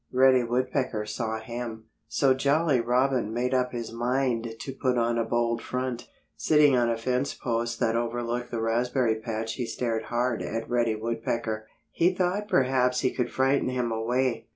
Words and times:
Reddy 0.11 0.43
Woodpecker 0.43 1.05
saw 1.05 1.39
him. 1.39 1.85
So 2.07 2.33
Jolly 2.33 2.79
Robin 2.81 3.31
made 3.31 3.53
up 3.53 3.71
his 3.71 3.91
mind 3.93 4.55
to 4.59 4.73
put 4.73 4.97
on 4.97 5.19
a 5.19 5.23
bold 5.23 5.61
front. 5.61 6.09
Sitting 6.35 6.75
on 6.75 6.89
a 6.89 6.97
fence 6.97 7.35
post 7.35 7.79
that 7.81 7.95
overlooked 7.95 8.49
the 8.49 8.61
raspberry 8.63 9.19
patch 9.21 9.53
he 9.57 9.67
stared 9.67 10.05
hard 10.05 10.41
at 10.41 10.67
Reddy 10.67 10.95
Woodpecker. 10.95 11.67
He 11.91 12.15
thought 12.15 12.47
perhaps 12.47 13.01
he 13.01 13.13
could 13.13 13.31
frighten 13.31 13.69
him 13.69 13.91
away. 13.91 14.47